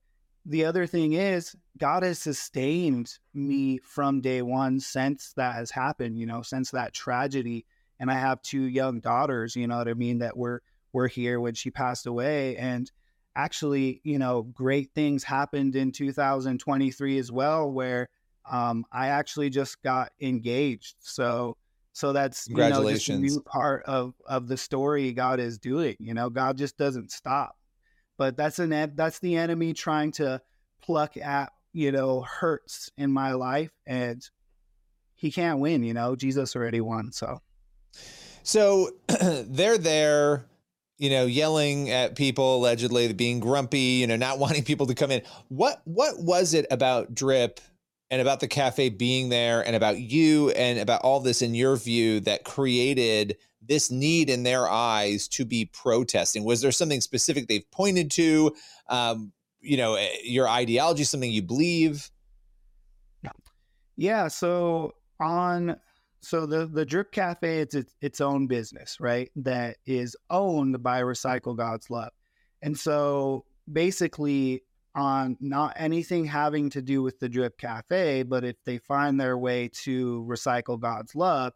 the 0.47 0.65
other 0.65 0.87
thing 0.87 1.13
is 1.13 1.55
god 1.79 2.03
has 2.03 2.19
sustained 2.19 3.19
me 3.35 3.79
from 3.79 4.21
day 4.21 4.43
one 4.43 4.81
since 4.81 5.33
that 5.35 5.55
has 5.55 5.71
happened 5.71 6.19
you 6.19 6.27
know 6.27 6.43
since 6.43 6.71
that 6.71 6.95
tragedy. 6.95 7.67
And 7.99 8.11
i 8.11 8.15
have 8.15 8.41
two 8.41 8.63
young 8.63 9.01
daughters 9.01 9.55
you 9.55 9.67
know 9.67 9.77
what 9.77 9.89
i 9.89 9.95
mean 9.95 10.19
that 10.19 10.37
were 10.37 10.63
were 10.93 11.09
here 11.09 11.41
when 11.41 11.55
she 11.55 11.71
passed 11.71 12.07
away. 12.07 12.57
And 12.57 12.91
actually, 13.37 14.01
you 14.05 14.19
know, 14.19 14.43
great 14.43 14.91
things 14.95 15.25
happened 15.25 15.77
in 15.77 15.93
2023 15.93 17.19
as 17.19 17.33
well, 17.33 17.71
where 17.71 18.09
um, 18.51 18.85
I 18.93 19.09
actually 19.09 19.51
just 19.51 19.83
got 19.83 20.13
engaged. 20.21 20.97
So, 21.01 21.57
so 21.93 22.13
that's 22.13 22.49
you 22.49 22.57
know 22.57 22.89
just 22.89 23.09
a 23.09 23.19
new 23.19 23.41
part 23.43 23.85
of 23.85 24.15
of 24.27 24.49
the 24.49 24.57
story 24.57 25.13
God 25.13 25.41
is 25.41 25.59
doing. 25.59 25.97
You 25.99 26.15
know, 26.15 26.31
God 26.31 26.57
just 26.57 26.77
doesn't 26.77 27.11
stop. 27.11 27.57
But 28.17 28.37
that's 28.37 28.59
an 28.59 28.93
that's 28.97 29.19
the 29.19 29.37
enemy 29.37 29.73
trying 29.73 30.13
to 30.13 30.41
pluck 30.83 31.17
at 31.17 31.53
you 31.73 31.93
know 31.93 32.23
hurts 32.23 32.91
in 32.97 33.13
my 33.13 33.33
life, 33.33 33.71
and 33.87 34.23
he 35.15 35.31
can't 35.31 35.59
win. 35.59 35.83
You 35.83 35.95
know, 35.95 36.17
Jesus 36.17 36.57
already 36.57 36.81
won. 36.81 37.13
So, 37.13 37.41
so 38.43 38.91
they're 39.21 39.79
there 39.79 40.47
you 41.01 41.09
know, 41.09 41.25
yelling 41.25 41.89
at 41.89 42.15
people, 42.15 42.57
allegedly 42.57 43.11
being 43.15 43.41
grumpy, 43.41 43.79
you 43.79 44.07
know, 44.07 44.17
not 44.17 44.39
wanting 44.39 44.63
people 44.63 44.87
to 44.87 44.95
come 44.95 45.11
in. 45.11 45.23
What 45.49 45.81
what 45.85 46.21
was 46.21 46.55
it 46.55 46.67
about 46.71 47.15
Drip 47.15 47.59
and 48.11 48.21
about 48.21 48.41
the 48.41 48.49
cafe 48.49 48.91
being 48.91 49.31
there 49.31 49.67
and 49.67 49.75
about 49.75 49.99
you 49.99 50.51
and 50.51 50.79
about 50.79 51.01
all 51.01 51.21
this 51.21 51.43
in 51.43 51.55
your 51.55 51.77
view 51.77 52.21
that 52.21 52.45
created 52.45 53.39
this 53.63 53.91
need 53.91 54.29
in 54.29 54.43
their 54.43 54.69
eyes 54.69 55.27
to 55.29 55.47
be 55.47 55.71
protesting? 55.73 56.45
Was 56.45 56.61
there 56.61 56.71
something 56.71 57.01
specific 57.01 57.49
they've 57.49 57.71
pointed 57.71 58.11
to? 58.13 58.55
Um, 58.89 59.33
you 59.63 59.79
know, 59.79 59.95
eh, 59.95 60.09
your 60.25 60.49
ideology, 60.49 61.05
something 61.05 61.31
you 61.31 61.43
believe? 61.43 62.11
Yeah. 63.97 64.29
So 64.29 64.95
on 65.19 65.77
so 66.23 66.47
the 66.47 66.67
the 66.67 66.85
drip 66.85 67.13
cafe 67.13 67.61
it's 67.61 67.75
its, 67.75 67.95
its 68.01 68.21
own 68.21 68.47
business 68.47 68.99
right 69.01 69.31
that 69.37 69.79
is 69.87 70.17
owned 70.29 70.83
by 70.83 71.03
recycle 71.03 71.57
god's 71.57 71.91
love. 71.91 72.11
And 72.63 72.79
so 72.79 73.45
basically 73.73 74.63
on 74.95 75.37
not 75.41 75.73
anything 75.77 76.25
having 76.25 76.69
to 76.71 76.83
do 76.83 77.03
with 77.03 77.19
the 77.21 77.29
drip 77.29 77.57
cafe 77.59 78.23
but 78.23 78.45
if 78.45 78.57
they 78.65 78.79
find 78.79 79.19
their 79.19 79.39
way 79.39 79.69
to 79.69 80.27
recycle 80.29 80.79
god's 80.79 81.15
love 81.15 81.53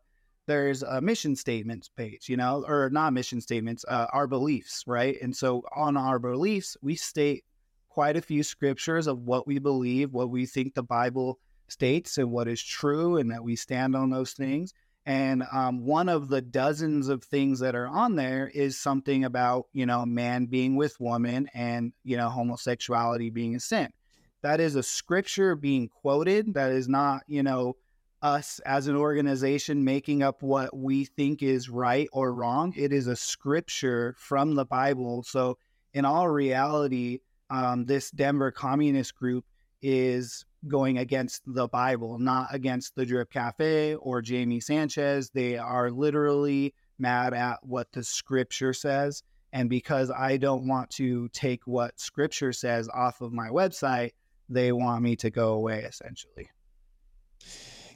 there's 0.46 0.82
a 0.82 1.00
mission 1.00 1.34
statements 1.34 1.88
page 1.88 2.28
you 2.28 2.36
know 2.36 2.64
or 2.66 2.88
not 2.90 3.12
mission 3.12 3.40
statements 3.40 3.84
uh, 3.88 4.06
our 4.12 4.26
beliefs 4.26 4.84
right? 4.86 5.20
And 5.20 5.36
so 5.36 5.62
on 5.74 5.96
our 5.96 6.18
beliefs 6.18 6.76
we 6.80 6.94
state 6.94 7.44
quite 7.88 8.16
a 8.16 8.22
few 8.22 8.42
scriptures 8.42 9.06
of 9.06 9.20
what 9.20 9.46
we 9.46 9.58
believe 9.58 10.12
what 10.12 10.30
we 10.30 10.46
think 10.46 10.74
the 10.74 10.82
bible 10.82 11.38
states 11.68 12.18
and 12.18 12.30
what 12.30 12.48
is 12.48 12.62
true, 12.62 13.16
and 13.16 13.30
that 13.30 13.44
we 13.44 13.56
stand 13.56 13.96
on 13.96 14.10
those 14.10 14.32
things. 14.32 14.72
And 15.06 15.44
um, 15.52 15.84
one 15.84 16.08
of 16.08 16.28
the 16.28 16.40
dozens 16.40 17.08
of 17.08 17.22
things 17.22 17.60
that 17.60 17.74
are 17.74 17.88
on 17.88 18.16
there 18.16 18.50
is 18.54 18.80
something 18.80 19.24
about, 19.24 19.66
you 19.72 19.84
know, 19.84 20.06
man 20.06 20.46
being 20.46 20.76
with 20.76 20.98
woman 20.98 21.48
and, 21.52 21.92
you 22.04 22.16
know, 22.16 22.30
homosexuality 22.30 23.28
being 23.30 23.54
a 23.54 23.60
sin. 23.60 23.90
That 24.42 24.60
is 24.60 24.76
a 24.76 24.82
scripture 24.82 25.56
being 25.56 25.88
quoted. 25.88 26.54
That 26.54 26.72
is 26.72 26.88
not, 26.88 27.22
you 27.26 27.42
know, 27.42 27.76
us 28.22 28.58
as 28.60 28.86
an 28.86 28.96
organization 28.96 29.84
making 29.84 30.22
up 30.22 30.42
what 30.42 30.74
we 30.74 31.04
think 31.04 31.42
is 31.42 31.68
right 31.68 32.08
or 32.12 32.32
wrong. 32.32 32.72
It 32.74 32.92
is 32.92 33.06
a 33.06 33.16
scripture 33.16 34.14
from 34.18 34.54
the 34.54 34.64
Bible. 34.64 35.22
So, 35.22 35.58
in 35.92 36.06
all 36.06 36.28
reality, 36.28 37.20
um, 37.50 37.84
this 37.84 38.10
Denver 38.10 38.50
communist 38.50 39.14
group 39.14 39.44
is 39.82 40.46
going 40.68 40.98
against 40.98 41.42
the 41.46 41.68
Bible, 41.68 42.18
not 42.18 42.48
against 42.52 42.94
the 42.94 43.06
Drip 43.06 43.30
Cafe 43.30 43.94
or 43.96 44.22
Jamie 44.22 44.60
Sanchez. 44.60 45.30
They 45.30 45.56
are 45.56 45.90
literally 45.90 46.74
mad 46.98 47.34
at 47.34 47.58
what 47.62 47.90
the 47.92 48.02
scripture 48.02 48.72
says. 48.72 49.22
And 49.52 49.70
because 49.70 50.10
I 50.10 50.36
don't 50.36 50.66
want 50.66 50.90
to 50.90 51.28
take 51.28 51.66
what 51.66 52.00
scripture 52.00 52.52
says 52.52 52.88
off 52.88 53.20
of 53.20 53.32
my 53.32 53.48
website, 53.48 54.12
they 54.48 54.72
want 54.72 55.02
me 55.02 55.16
to 55.16 55.30
go 55.30 55.54
away 55.54 55.84
essentially. 55.84 56.50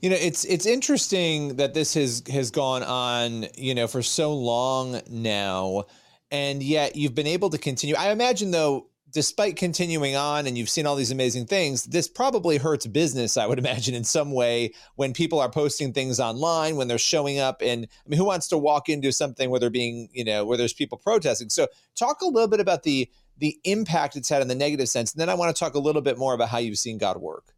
You 0.01 0.11
know, 0.11 0.17
it's 0.17 0.45
it's 0.45 0.67
interesting 0.67 1.57
that 1.57 1.75
this 1.75 1.95
has 1.95 2.23
has 2.31 2.53
gone 2.53 2.85
on, 2.85 3.47
you 3.57 3.75
know, 3.75 3.89
for 3.89 4.03
so 4.03 4.35
long 4.35 5.01
now 5.11 5.87
and 6.31 6.63
yet 6.63 6.97
you've 6.97 7.15
been 7.15 7.27
able 7.27 7.51
to 7.51 7.59
continue. 7.59 7.95
I 7.97 8.11
imagine 8.11 8.51
though 8.51 8.87
despite 9.11 9.57
continuing 9.57 10.17
on 10.17 10.47
and 10.47 10.59
you've 10.59 10.69
seen 10.69 10.87
all 10.87 10.97
these 10.97 11.11
amazing 11.11 11.47
things, 11.47 11.85
this 11.85 12.09
probably 12.09 12.59
hurts 12.59 12.87
business, 12.87 13.37
I 13.37 13.47
would 13.47 13.59
imagine, 13.65 13.95
in 13.95 14.05
some 14.05 14.33
way 14.33 14.73
when 14.97 15.13
people 15.13 15.41
are 15.41 15.51
posting 15.51 15.93
things 15.93 16.21
online, 16.21 16.77
when 16.77 16.89
they're 16.89 16.99
showing 16.99 17.39
up. 17.39 17.63
And 17.63 17.85
I 17.85 18.09
mean, 18.09 18.19
who 18.19 18.25
wants 18.25 18.49
to 18.49 18.59
walk 18.59 18.89
into 18.89 19.13
something 19.13 19.51
where 19.51 19.61
they're 19.61 19.71
being, 19.71 20.09
you 20.13 20.25
know, 20.25 20.45
where 20.45 20.57
there's 20.57 20.73
people 20.73 20.99
protesting? 20.99 21.49
So 21.49 21.69
talk 21.95 22.21
a 22.21 22.27
little 22.27 22.49
bit 22.49 22.61
about 22.61 22.83
the 22.83 23.11
the 23.39 23.57
impact 23.63 24.17
it's 24.17 24.29
had 24.29 24.43
in 24.43 24.49
the 24.49 24.55
negative 24.55 24.89
sense. 24.89 25.13
And 25.13 25.21
then 25.21 25.29
I 25.29 25.35
want 25.35 25.55
to 25.55 25.59
talk 25.59 25.75
a 25.75 25.79
little 25.79 26.03
bit 26.03 26.19
more 26.19 26.35
about 26.35 26.49
how 26.49 26.59
you've 26.59 26.79
seen 26.79 26.99
God 26.99 27.19
work. 27.19 27.55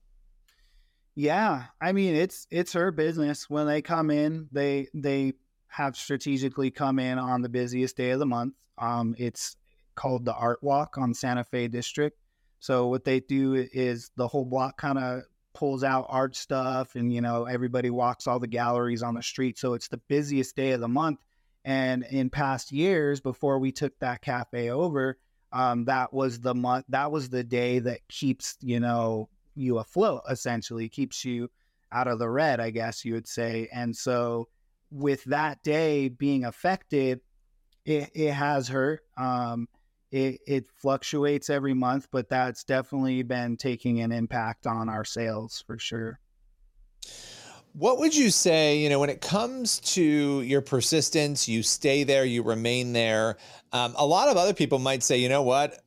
Yeah. 1.14 1.64
I 1.80 1.92
mean, 1.92 2.14
it's 2.14 2.46
it's 2.50 2.74
her 2.74 2.90
business. 2.92 3.48
When 3.48 3.66
they 3.66 3.82
come 3.82 4.10
in, 4.10 4.48
they 4.52 4.88
they 4.94 5.34
have 5.68 5.96
strategically 5.96 6.70
come 6.70 6.98
in 6.98 7.18
on 7.18 7.42
the 7.42 7.48
busiest 7.48 7.96
day 7.96 8.10
of 8.10 8.18
the 8.18 8.26
month. 8.26 8.54
Um, 8.76 9.14
it's 9.18 9.56
called 10.00 10.24
the 10.24 10.34
Art 10.34 10.62
Walk 10.62 10.96
on 10.96 11.12
Santa 11.12 11.44
Fe 11.44 11.68
District. 11.68 12.18
So 12.58 12.86
what 12.86 13.04
they 13.04 13.20
do 13.20 13.54
is 13.54 14.10
the 14.16 14.26
whole 14.26 14.46
block 14.46 14.78
kind 14.78 14.98
of 14.98 15.24
pulls 15.52 15.84
out 15.84 16.06
art 16.08 16.34
stuff 16.34 16.94
and 16.94 17.12
you 17.12 17.20
know 17.20 17.44
everybody 17.44 17.90
walks 17.90 18.26
all 18.26 18.38
the 18.38 18.46
galleries 18.46 19.02
on 19.02 19.14
the 19.14 19.22
street. 19.22 19.58
So 19.58 19.74
it's 19.74 19.88
the 19.88 20.00
busiest 20.08 20.56
day 20.56 20.72
of 20.72 20.80
the 20.80 20.88
month. 20.88 21.18
And 21.66 22.04
in 22.10 22.30
past 22.30 22.72
years 22.72 23.20
before 23.20 23.58
we 23.58 23.72
took 23.72 23.98
that 23.98 24.22
cafe 24.22 24.70
over 24.70 25.18
um, 25.52 25.84
that 25.84 26.14
was 26.14 26.40
the 26.40 26.54
month 26.54 26.86
that 26.88 27.12
was 27.12 27.28
the 27.28 27.44
day 27.44 27.80
that 27.80 28.00
keeps 28.08 28.56
you 28.62 28.80
know 28.80 29.28
you 29.54 29.78
afloat 29.78 30.22
essentially. 30.30 30.88
Keeps 30.88 31.26
you 31.26 31.50
out 31.92 32.06
of 32.06 32.20
the 32.20 32.30
red 32.30 32.60
i 32.60 32.70
guess 32.70 33.04
you 33.04 33.12
would 33.12 33.28
say. 33.28 33.68
And 33.70 33.94
so 33.94 34.48
with 34.90 35.24
that 35.24 35.62
day 35.62 36.08
being 36.08 36.44
affected 36.44 37.20
it, 37.84 38.10
it 38.14 38.32
has 38.32 38.68
hurt. 38.68 39.00
Um, 39.16 39.68
it, 40.10 40.40
it 40.46 40.66
fluctuates 40.76 41.50
every 41.50 41.74
month, 41.74 42.08
but 42.10 42.28
that's 42.28 42.64
definitely 42.64 43.22
been 43.22 43.56
taking 43.56 44.00
an 44.00 44.12
impact 44.12 44.66
on 44.66 44.88
our 44.88 45.04
sales 45.04 45.62
for 45.66 45.78
sure. 45.78 46.18
What 47.72 47.98
would 47.98 48.16
you 48.16 48.30
say, 48.30 48.78
you 48.78 48.88
know, 48.88 48.98
when 48.98 49.10
it 49.10 49.20
comes 49.20 49.78
to 49.80 50.42
your 50.42 50.60
persistence, 50.60 51.48
you 51.48 51.62
stay 51.62 52.02
there, 52.02 52.24
you 52.24 52.42
remain 52.42 52.92
there? 52.92 53.36
Um, 53.72 53.94
a 53.96 54.04
lot 54.04 54.28
of 54.28 54.36
other 54.36 54.54
people 54.54 54.80
might 54.80 55.04
say, 55.04 55.18
you 55.18 55.28
know 55.28 55.42
what? 55.42 55.78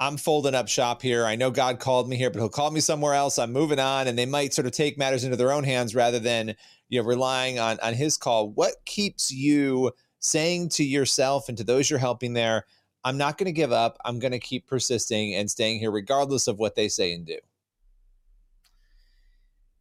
I'm 0.00 0.16
folding 0.16 0.54
up 0.54 0.68
shop 0.68 1.02
here. 1.02 1.26
I 1.26 1.36
know 1.36 1.50
God 1.50 1.78
called 1.78 2.08
me 2.08 2.16
here, 2.16 2.30
but 2.30 2.38
he'll 2.38 2.48
call 2.48 2.70
me 2.70 2.80
somewhere 2.80 3.14
else. 3.14 3.38
I'm 3.38 3.52
moving 3.52 3.78
on. 3.78 4.08
And 4.08 4.18
they 4.18 4.26
might 4.26 4.54
sort 4.54 4.66
of 4.66 4.72
take 4.72 4.98
matters 4.98 5.24
into 5.24 5.36
their 5.36 5.52
own 5.52 5.64
hands 5.64 5.94
rather 5.94 6.18
than, 6.18 6.54
you 6.88 7.00
know, 7.00 7.06
relying 7.06 7.58
on, 7.58 7.78
on 7.82 7.94
his 7.94 8.16
call. 8.16 8.50
What 8.50 8.74
keeps 8.86 9.30
you 9.30 9.92
saying 10.18 10.70
to 10.70 10.84
yourself 10.84 11.48
and 11.48 11.56
to 11.58 11.64
those 11.64 11.88
you're 11.88 11.98
helping 11.98 12.32
there, 12.32 12.64
I'm 13.06 13.16
not 13.16 13.38
going 13.38 13.46
to 13.46 13.52
give 13.52 13.70
up. 13.70 13.98
I'm 14.04 14.18
going 14.18 14.32
to 14.32 14.40
keep 14.40 14.66
persisting 14.66 15.36
and 15.36 15.48
staying 15.48 15.78
here, 15.78 15.92
regardless 15.92 16.48
of 16.48 16.58
what 16.58 16.74
they 16.74 16.88
say 16.88 17.14
and 17.14 17.24
do. 17.24 17.38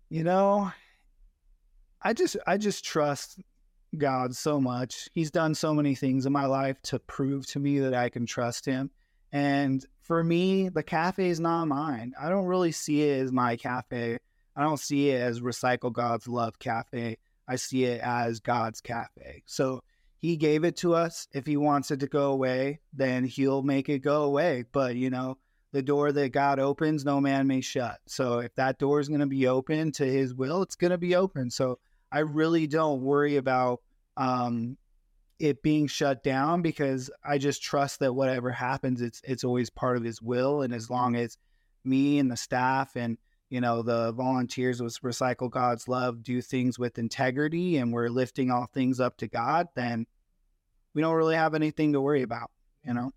You 0.09 0.23
know, 0.23 0.71
I 2.03 2.13
just 2.13 2.37
I 2.45 2.57
just 2.57 2.85
trust 2.85 3.39
God 3.97 4.35
so 4.35 4.61
much. 4.61 5.09
He's 5.11 5.31
done 5.31 5.55
so 5.55 5.73
many 5.73 5.95
things 5.95 6.27
in 6.27 6.33
my 6.33 6.45
life 6.45 6.79
to 6.83 6.99
prove 6.99 7.47
to 7.47 7.59
me 7.59 7.79
that 7.79 7.95
I 7.95 8.09
can 8.09 8.27
trust 8.27 8.63
him. 8.63 8.91
And 9.31 9.83
for 10.03 10.23
me, 10.23 10.69
the 10.69 10.83
cafe 10.83 11.29
is 11.29 11.39
not 11.39 11.65
mine. 11.65 12.13
I 12.21 12.29
don't 12.29 12.45
really 12.45 12.71
see 12.71 13.01
it 13.09 13.23
as 13.23 13.31
my 13.31 13.55
cafe. 13.55 14.19
I 14.55 14.61
don't 14.61 14.79
see 14.79 15.09
it 15.09 15.19
as 15.19 15.41
Recycle 15.41 15.91
God's 15.91 16.27
Love 16.27 16.59
Cafe. 16.59 17.17
I 17.47 17.55
see 17.55 17.85
it 17.85 18.01
as 18.01 18.39
God's 18.39 18.81
cafe. 18.81 19.41
So 19.47 19.81
he 20.25 20.37
gave 20.37 20.63
it 20.63 20.75
to 20.77 20.95
us. 20.95 21.27
If 21.33 21.45
he 21.45 21.57
wants 21.57 21.91
it 21.91 21.99
to 21.99 22.07
go 22.07 22.31
away, 22.31 22.79
then 22.93 23.23
he'll 23.23 23.61
make 23.61 23.89
it 23.89 23.99
go 23.99 24.23
away. 24.23 24.65
But, 24.71 24.95
you 24.95 25.09
know, 25.09 25.37
the 25.71 25.83
door 25.83 26.11
that 26.11 26.29
God 26.29 26.59
opens, 26.59 27.05
no 27.05 27.21
man 27.21 27.47
may 27.47 27.61
shut. 27.61 27.99
So 28.07 28.39
if 28.39 28.55
that 28.55 28.79
door 28.79 28.99
is 28.99 29.07
going 29.07 29.19
to 29.19 29.25
be 29.27 29.47
open 29.47 29.91
to 29.93 30.05
his 30.05 30.33
will, 30.33 30.61
it's 30.61 30.75
going 30.75 30.91
to 30.91 30.97
be 30.97 31.15
open. 31.15 31.51
So 31.51 31.79
I 32.11 32.19
really 32.19 32.65
don't 32.65 33.01
worry 33.01 33.35
about 33.35 33.81
um, 34.17 34.77
it 35.37 35.61
being 35.61 35.87
shut 35.87 36.23
down 36.23 36.61
because 36.61 37.11
I 37.23 37.37
just 37.37 37.61
trust 37.61 37.99
that 37.99 38.13
whatever 38.13 38.51
happens, 38.51 39.01
it's 39.01 39.21
it's 39.25 39.43
always 39.43 39.69
part 39.69 39.97
of 39.97 40.03
his 40.03 40.21
will. 40.21 40.61
And 40.61 40.73
as 40.73 40.89
long 40.89 41.15
as 41.15 41.37
me 41.83 42.19
and 42.19 42.31
the 42.31 42.37
staff 42.37 42.95
and 42.95 43.17
you 43.49 43.61
know 43.61 43.81
the 43.81 44.11
volunteers 44.13 44.81
with 44.81 44.99
recycle 45.01 45.51
god's 45.51 45.87
love 45.87 46.23
do 46.23 46.41
things 46.41 46.79
with 46.79 46.97
integrity 46.97 47.77
and 47.77 47.93
we're 47.93 48.09
lifting 48.09 48.49
all 48.49 48.65
things 48.65 48.99
up 48.99 49.15
to 49.17 49.27
god 49.27 49.67
then 49.75 50.07
we 50.95 51.01
don't 51.01 51.13
really 51.13 51.35
have 51.35 51.53
anything 51.53 51.93
to 51.93 52.01
worry 52.01 52.23
about, 52.23 52.49
you 52.83 52.93
know. 52.93 53.11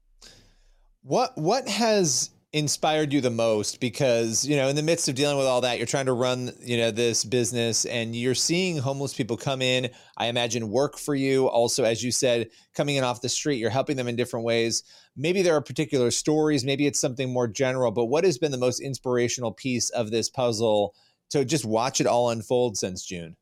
What 1.02 1.38
what 1.38 1.66
has 1.68 2.30
inspired 2.52 3.12
you 3.12 3.20
the 3.20 3.30
most? 3.30 3.80
Because 3.80 4.44
you 4.44 4.56
know 4.56 4.68
in 4.68 4.76
the 4.76 4.82
midst 4.82 5.08
of 5.08 5.14
dealing 5.14 5.38
with 5.38 5.47
all 5.47 5.61
that 5.62 5.78
you're 5.78 5.87
trying 5.87 6.06
to 6.06 6.12
run 6.12 6.50
you 6.61 6.76
know 6.76 6.90
this 6.90 7.25
business 7.25 7.87
and 7.87 8.14
you're 8.16 8.35
seeing 8.35 8.76
homeless 8.76 9.14
people 9.14 9.37
come 9.37 9.62
in. 9.62 9.88
I 10.18 10.26
imagine 10.26 10.70
work 10.70 10.99
for 10.99 11.14
you. 11.14 11.49
Also 11.49 11.85
as 11.85 12.02
you 12.02 12.11
said 12.11 12.50
coming 12.75 12.97
in 12.97 13.04
off 13.04 13.23
the 13.23 13.28
street 13.28 13.58
you're 13.58 13.70
helping 13.70 13.97
them 13.97 14.08
in 14.08 14.16
different 14.16 14.44
ways. 14.44 14.82
Maybe 15.16 15.40
there 15.40 15.54
are 15.54 15.62
particular 15.62 16.11
stories. 16.11 16.64
Maybe 16.64 16.87
it's 16.87 17.00
something 17.00 17.32
more 17.32 17.49
general 17.49 17.92
but 17.92 18.06
what 18.06 18.25
has 18.25 18.38
been 18.38 18.52
the 18.52 18.58
most 18.58 18.80
inspirational 18.80 19.52
piece 19.52 19.88
of 19.90 20.11
this 20.11 20.28
puzzle 20.28 20.94
to 21.30 21.44
just 21.44 21.64
watch 21.64 22.00
it 22.00 22.06
all 22.06 22.30
unfold 22.30 22.76
since 22.76 23.04
june? 23.04 23.37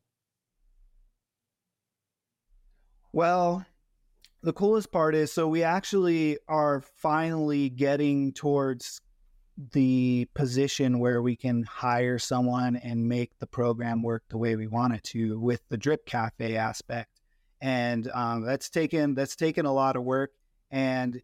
Well 3.13 3.65
the 4.47 4.53
coolest 4.53 4.93
part 4.93 5.17
is 5.17 5.33
so 5.33 5.49
we 5.49 5.65
actually 5.65 6.39
are 6.47 6.81
finally 6.81 7.69
getting 7.69 8.33
towards 8.33 9.01
the 9.73 10.29
position 10.35 11.01
where 11.01 11.21
we 11.21 11.35
can 11.35 11.65
hire 11.65 12.17
someone 12.17 12.77
and 12.77 13.09
make 13.09 13.37
the 13.41 13.47
program 13.49 14.05
work 14.05 14.23
the 14.29 14.39
way 14.39 14.55
we 14.55 14.69
want 14.69 14.95
it 14.95 15.03
to 15.03 15.41
with 15.41 15.63
the 15.69 15.77
drip 15.77 16.07
cafe 16.07 16.57
aspect. 16.57 17.11
And 17.61 18.09
um, 18.15 18.43
that's 18.43 18.71
taken 18.71 19.17
that's 19.17 19.35
taken 19.35 19.67
a 19.67 19.73
lot 19.73 19.97
of 19.97 20.05
work. 20.05 20.31
And 20.71 21.21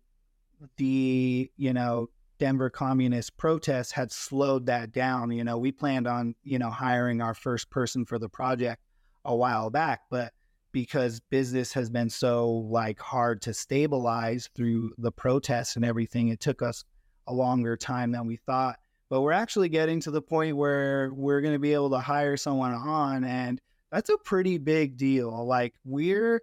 the 0.77 1.49
you 1.57 1.73
know 1.73 2.09
denver 2.41 2.71
communist 2.71 3.37
protests 3.37 3.93
had 3.93 4.11
slowed 4.11 4.67
that 4.67 4.91
down. 4.91 5.31
You 5.31 5.45
know 5.45 5.59
we 5.59 5.71
planned 5.71 6.09
on 6.09 6.35
you 6.43 6.59
know 6.59 6.71
hiring 6.71 7.23
our 7.23 7.35
first 7.35 7.71
person 7.71 8.05
for 8.05 8.19
the 8.19 8.29
project 8.29 8.83
a 9.25 9.37
while 9.37 9.71
back 9.71 10.01
but 10.11 10.33
because 10.73 11.21
business 11.31 11.73
has 11.73 11.91
been 11.91 12.11
so 12.11 12.51
like 12.51 12.99
hard 12.99 13.41
to 13.43 13.55
stabilize 13.55 14.49
through 14.55 14.93
the 14.99 15.13
protests 15.13 15.77
and 15.77 15.85
everything. 15.85 16.29
It 16.29 16.41
took 16.41 16.63
us 16.63 16.85
a 17.27 17.33
longer 17.33 17.77
time 17.77 18.11
than 18.11 18.27
we 18.27 18.37
thought, 18.37 18.79
but 19.09 19.21
we're 19.21 19.33
actually 19.33 19.69
getting 19.69 20.01
to 20.01 20.11
the 20.11 20.23
point 20.23 20.57
where 20.57 21.13
we're 21.15 21.41
going 21.41 21.55
to 21.55 21.59
be 21.59 21.75
able 21.75 21.91
to 21.91 21.99
hire 21.99 22.37
someone 22.37 22.73
on, 22.73 23.25
and 23.25 23.61
that's 23.91 24.11
a 24.11 24.19
pretty 24.19 24.59
big 24.59 24.97
deal. 24.97 25.47
Like 25.47 25.75
we're 25.85 26.43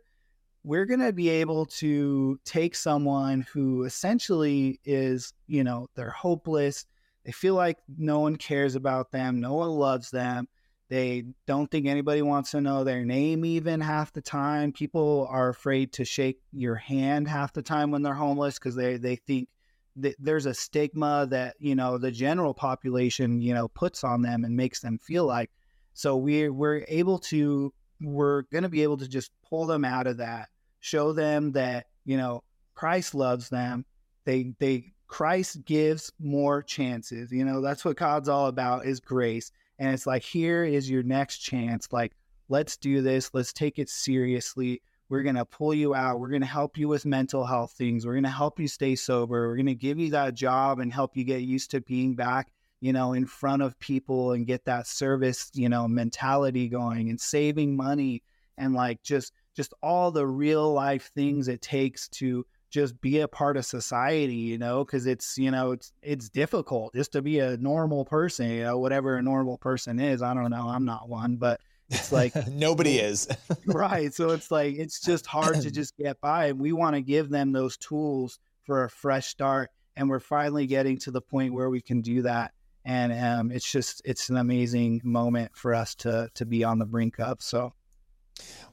we're 0.64 0.86
going 0.86 1.00
to 1.00 1.14
be 1.14 1.30
able 1.30 1.66
to 1.66 2.40
take 2.46 2.76
someone 2.76 3.46
who 3.52 3.84
essentially 3.84 4.80
is, 4.84 5.34
you 5.48 5.64
know, 5.64 5.88
they're 5.96 6.10
hopeless. 6.10 6.86
They 7.26 7.32
feel 7.32 7.56
like 7.56 7.78
no 7.98 8.20
one 8.20 8.36
cares 8.36 8.76
about 8.76 9.12
them, 9.12 9.40
no 9.40 9.54
one 9.54 9.70
loves 9.70 10.12
them. 10.12 10.48
They 10.90 11.26
don't 11.46 11.70
think 11.70 11.86
anybody 11.86 12.24
wants 12.24 12.52
to 12.52 12.62
know 12.62 12.84
their 12.84 13.06
name, 13.06 13.46
even 13.46 13.80
half 13.80 14.12
the 14.12 14.22
time. 14.22 14.72
People 14.72 15.28
are 15.30 15.50
afraid 15.50 15.94
to 15.94 16.06
shake 16.06 16.40
your 16.52 16.76
hand 16.76 17.28
half 17.28 17.54
the 17.54 17.62
time 17.62 17.92
when 17.92 18.02
they're 18.02 18.14
homeless 18.14 18.58
because 18.58 18.76
they, 18.76 18.98
they 18.98 19.16
think 19.16 19.50
that 19.98 20.16
there's 20.18 20.48
a 20.48 20.54
stigma 20.54 21.28
that, 21.30 21.56
you 21.60 21.76
know, 21.76 22.00
the 22.00 22.12
general 22.12 22.56
population, 22.56 23.40
you 23.40 23.54
know, 23.54 23.68
puts 23.68 24.04
on 24.04 24.24
them 24.24 24.44
and 24.44 24.58
makes 24.58 24.80
them 24.80 24.98
feel 24.98 25.26
like. 25.26 25.52
So 25.94 26.18
we're, 26.18 26.52
we're 26.52 26.86
able 26.88 27.20
to 27.20 27.72
we're 28.02 28.44
going 28.44 28.64
to 28.64 28.70
be 28.70 28.84
able 28.84 28.98
to 28.98 29.08
just 29.08 29.32
pull 29.48 29.66
them 29.66 29.84
out 29.84 30.08
of 30.08 30.18
that, 30.18 30.50
show 30.80 31.14
them 31.14 31.52
that, 31.52 31.88
you 32.06 32.18
know, 32.18 32.44
Christ 32.74 33.14
loves 33.14 33.50
them. 33.50 33.86
They, 34.26 34.54
they, 34.60 34.94
Christ 35.08 35.66
gives 35.66 36.12
more 36.20 36.62
chances. 36.62 37.32
You 37.32 37.44
know, 37.44 37.62
that's 37.62 37.84
what 37.84 37.98
God's 37.98 38.30
all 38.30 38.48
about 38.48 38.86
is 38.86 39.00
grace. 39.00 39.52
And 39.80 39.94
it's 39.94 40.06
like, 40.06 40.24
here 40.24 40.64
is 40.64 40.90
your 40.90 41.04
next 41.04 41.40
chance. 41.40 41.88
Like, 41.92 42.16
let's 42.50 42.78
do 42.78 43.02
this. 43.02 43.32
Let's 43.34 43.54
take 43.54 43.80
it 43.80 43.90
seriously. 43.90 44.82
We're 45.08 45.24
going 45.24 45.36
to 45.36 45.46
pull 45.46 45.74
you 45.74 45.96
out. 45.96 46.20
We're 46.20 46.30
going 46.30 46.42
to 46.42 46.48
help 46.48 46.78
you 46.78 46.88
with 46.88 47.06
mental 47.06 47.46
health 47.46 47.72
things. 47.72 48.06
We're 48.06 48.14
going 48.14 48.24
to 48.24 48.30
help 48.30 48.60
you 48.60 48.68
stay 48.68 48.96
sober. 48.96 49.48
We're 49.48 49.56
going 49.56 49.66
to 49.66 49.76
give 49.76 49.98
you 49.98 50.12
that 50.12 50.36
job 50.36 50.80
and 50.80 50.94
help 50.94 51.18
you 51.18 51.24
get 51.24 51.42
used 51.42 51.72
to 51.72 51.82
being 51.82 52.16
back 52.16 52.52
you 52.82 52.94
know, 52.94 53.14
in 53.14 53.26
front 53.26 53.62
of 53.62 53.78
people 53.80 54.32
and 54.32 54.48
get 54.48 54.66
that 54.66 54.88
service, 54.88 55.52
you 55.54 55.70
know, 55.70 55.88
mentality 55.88 56.70
going 56.70 57.10
and 57.10 57.20
saving 57.20 57.76
money 57.76 58.24
and 58.58 58.74
like 58.74 59.02
just 59.04 59.34
just 59.56 59.74
all 59.82 60.12
the 60.12 60.26
real 60.26 60.72
life 60.72 61.12
things 61.14 61.48
it 61.48 61.62
takes 61.62 62.08
to 62.08 62.46
just 62.70 63.00
be 63.02 63.20
a 63.20 63.28
part 63.28 63.58
of 63.58 63.66
society, 63.66 64.36
you 64.36 64.58
know, 64.58 64.84
because 64.84 65.06
it's 65.06 65.38
you 65.38 65.52
know 65.52 65.72
it's 65.72 65.92
it's 66.02 66.30
difficult 66.30 66.94
just 66.94 67.12
to 67.14 67.22
be 67.22 67.40
a 67.40 67.58
normal 67.58 68.06
person, 68.06 68.50
you 68.50 68.64
know, 68.64 68.78
whatever 68.78 69.16
a 69.16 69.22
normal 69.22 69.58
person 69.58 70.00
is. 70.00 70.22
I 70.22 70.34
don't 70.34 70.52
know, 70.52 70.68
I'm 70.68 70.86
not 70.86 71.10
one, 71.10 71.38
but 71.38 71.62
it's 71.90 72.12
like 72.12 72.34
nobody 72.52 73.00
is 73.00 73.28
right. 73.66 74.14
So 74.14 74.32
it's 74.32 74.52
like 74.52 74.76
it's 74.78 75.02
just 75.02 75.26
hard 75.26 75.62
to 75.62 75.72
just 75.80 75.98
get 75.98 76.20
by, 76.22 76.48
and 76.48 76.60
we 76.60 76.72
want 76.72 76.96
to 76.96 77.02
give 77.02 77.30
them 77.30 77.52
those 77.52 77.78
tools 77.78 78.40
for 78.64 78.84
a 78.84 78.90
fresh 78.90 79.28
start, 79.28 79.72
and 79.96 80.10
we're 80.10 80.20
finally 80.20 80.68
getting 80.68 80.98
to 81.00 81.12
the 81.12 81.22
point 81.22 81.54
where 81.54 81.70
we 81.70 81.82
can 81.82 82.02
do 82.02 82.22
that 82.24 82.54
and 82.86 83.12
um, 83.14 83.52
it's 83.52 83.70
just 83.70 84.02
it's 84.06 84.30
an 84.30 84.38
amazing 84.38 85.02
moment 85.04 85.52
for 85.56 85.76
us 85.76 85.96
to 85.96 86.30
to 86.34 86.46
be 86.46 86.64
on 86.64 86.80
the 86.80 86.86
brink 86.86 87.20
of. 87.20 87.42
So. 87.42 87.74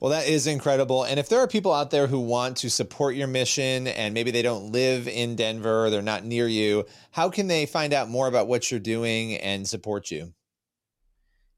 Well, 0.00 0.10
that 0.10 0.28
is 0.28 0.46
incredible. 0.46 1.04
And 1.04 1.18
if 1.18 1.28
there 1.28 1.40
are 1.40 1.48
people 1.48 1.72
out 1.72 1.90
there 1.90 2.06
who 2.06 2.20
want 2.20 2.58
to 2.58 2.70
support 2.70 3.16
your 3.16 3.28
mission 3.28 3.86
and 3.86 4.12
maybe 4.12 4.30
they 4.30 4.42
don't 4.42 4.72
live 4.72 5.08
in 5.08 5.36
Denver 5.36 5.88
they're 5.90 6.02
not 6.02 6.24
near 6.24 6.46
you, 6.46 6.84
how 7.12 7.30
can 7.30 7.46
they 7.46 7.66
find 7.66 7.94
out 7.94 8.08
more 8.08 8.28
about 8.28 8.48
what 8.48 8.70
you're 8.70 8.80
doing 8.80 9.36
and 9.36 9.66
support 9.66 10.10
you? 10.10 10.34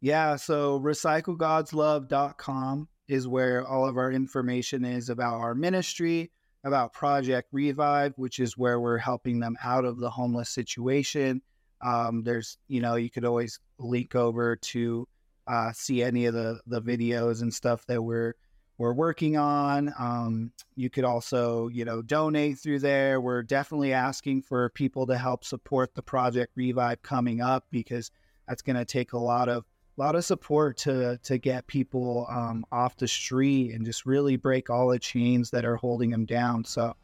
Yeah, 0.01 0.37
so 0.37 0.79
recyclegodslove.com 0.81 2.89
is 3.09 3.27
where 3.27 3.67
all 3.67 3.89
of 3.89 3.97
our 3.97 4.13
information 4.13 4.85
is 4.85 5.09
about 5.09 5.41
our 5.41 5.57
ministry, 5.57 6.31
about 6.63 6.93
Project 6.93 7.49
Revive, 7.51 8.13
which 8.17 8.39
is 8.39 8.57
where 8.57 8.79
we're 8.79 8.99
helping 8.99 9.41
them 9.41 9.57
out 9.65 9.85
of 9.85 9.99
the 9.99 10.11
homeless 10.11 10.51
situation 10.51 11.43
um, 11.81 12.23
there's, 12.23 12.59
you 12.69 12.81
know, 12.81 12.97
you 12.97 13.11
could 13.11 13.25
always 13.25 13.61
link 13.79 14.15
over 14.15 14.57
to 14.57 15.07
uh, 15.49 15.73
see 15.73 16.03
any 16.03 16.27
of 16.27 16.35
the 16.35 16.61
the 16.67 16.83
videos 16.83 17.43
and 17.43 17.53
stuff 17.53 17.87
that 17.87 18.03
we're 18.03 18.35
we're 18.79 18.93
working 18.93 19.37
on. 19.37 19.93
Um, 19.99 20.53
you 20.77 20.89
could 20.89 21.05
also, 21.05 21.67
you 21.69 21.85
know, 21.85 22.01
donate 22.01 22.59
through 22.59 22.79
there. 22.79 23.21
We're 23.21 23.43
definitely 23.43 23.93
asking 23.93 24.43
for 24.43 24.71
people 24.71 25.07
to 25.07 25.19
help 25.19 25.45
support 25.45 25.95
the 25.95 26.03
project 26.03 26.53
Revive 26.55 27.03
coming 27.03 27.41
up 27.41 27.65
because 27.73 28.13
that's 28.47 28.63
going 28.63 28.77
to 28.77 28.85
take 28.85 29.13
a 29.13 29.19
lot 29.19 29.49
of 29.49 29.65
a 29.99 30.01
lot 30.01 30.15
of 30.15 30.25
support 30.25 30.77
to 30.79 31.19
to 31.25 31.39
get 31.39 31.67
people 31.67 32.27
um, 32.31 32.65
off 32.71 32.97
the 32.97 33.09
street 33.09 33.75
and 33.75 33.85
just 33.85 34.07
really 34.07 34.37
break 34.37 34.71
all 34.71 34.89
the 34.89 34.99
chains 34.99 35.51
that 35.51 35.65
are 35.65 35.77
holding 35.77 36.11
them 36.11 36.25
down. 36.25 36.65
So, 36.65 36.95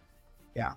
yeah. 0.54 0.74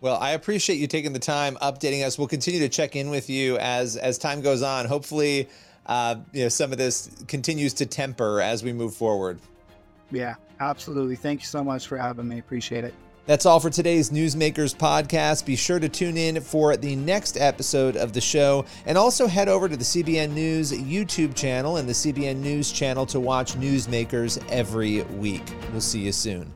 Well, 0.00 0.16
I 0.18 0.32
appreciate 0.32 0.76
you 0.76 0.86
taking 0.86 1.12
the 1.12 1.18
time 1.18 1.56
updating 1.56 2.04
us. 2.04 2.18
We'll 2.18 2.28
continue 2.28 2.60
to 2.60 2.68
check 2.68 2.94
in 2.94 3.10
with 3.10 3.28
you 3.28 3.58
as 3.58 3.96
as 3.96 4.16
time 4.16 4.42
goes 4.42 4.62
on. 4.62 4.86
Hopefully, 4.86 5.48
uh, 5.86 6.16
you 6.32 6.44
know 6.44 6.48
some 6.48 6.72
of 6.72 6.78
this 6.78 7.10
continues 7.28 7.74
to 7.74 7.86
temper 7.86 8.40
as 8.40 8.62
we 8.62 8.72
move 8.72 8.94
forward. 8.94 9.38
Yeah, 10.10 10.34
absolutely. 10.60 11.16
Thank 11.16 11.40
you 11.40 11.46
so 11.46 11.64
much 11.64 11.86
for 11.86 11.96
having 11.96 12.28
me. 12.28 12.38
Appreciate 12.38 12.84
it. 12.84 12.94
That's 13.26 13.46
all 13.46 13.58
for 13.58 13.70
today's 13.70 14.10
Newsmakers 14.10 14.76
podcast. 14.76 15.46
Be 15.46 15.56
sure 15.56 15.78
to 15.78 15.88
tune 15.88 16.18
in 16.18 16.42
for 16.42 16.76
the 16.76 16.94
next 16.94 17.38
episode 17.38 17.96
of 17.96 18.12
the 18.12 18.20
show 18.20 18.66
and 18.84 18.98
also 18.98 19.26
head 19.26 19.48
over 19.48 19.66
to 19.66 19.76
the 19.78 19.84
CBN 19.84 20.32
News 20.32 20.72
YouTube 20.72 21.34
channel 21.34 21.78
and 21.78 21.88
the 21.88 21.94
CBN 21.94 22.36
News 22.36 22.70
channel 22.70 23.06
to 23.06 23.18
watch 23.18 23.54
Newsmakers 23.54 24.44
every 24.50 25.02
week. 25.02 25.42
We'll 25.72 25.80
see 25.80 26.00
you 26.00 26.12
soon. 26.12 26.52